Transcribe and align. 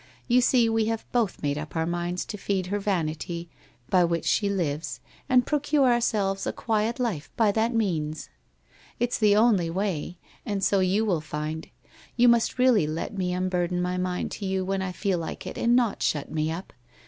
You 0.27 0.41
see, 0.41 0.67
we 0.67 0.85
have 0.85 1.05
both 1.11 1.43
made 1.43 1.59
up 1.59 1.75
our 1.75 1.85
minds 1.85 2.25
to 2.25 2.37
feed 2.39 2.65
her 2.73 2.79
vanity 2.79 3.49
by 3.91 4.03
which 4.03 4.25
she 4.25 4.49
lives, 4.49 4.99
and 5.29 5.45
procure 5.45 5.93
ourselves 5.93 6.47
a 6.47 6.51
quiet 6.51 6.99
life 6.99 7.29
by 7.37 7.51
that 7.51 7.75
means. 7.75 8.27
It's 8.99 9.19
the 9.19 9.35
only 9.35 9.69
way, 9.69 10.17
and 10.43 10.63
so 10.63 10.79
you 10.79 11.05
will 11.05 11.21
find. 11.21 11.69
You 12.15 12.27
must 12.29 12.57
really 12.57 12.87
let 12.87 13.15
me 13.15 13.31
unburden 13.31 13.79
my 13.79 13.99
mind 13.99 14.31
to 14.31 14.45
you 14.47 14.65
when 14.65 14.79
T 14.79 14.91
frol 14.91 15.19
like 15.19 15.45
it, 15.45 15.55
and 15.55 15.75
not 15.75 16.01
shut 16.01 16.31
me 16.31 16.51
up. 16.51 16.73